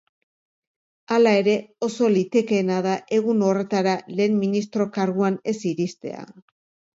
[1.15, 1.53] Hala ere,
[1.87, 6.27] oso litekeena da egun horretara lehen ministro karguan ez iristea.